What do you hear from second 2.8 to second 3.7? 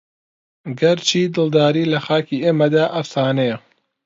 ئەفسانەیە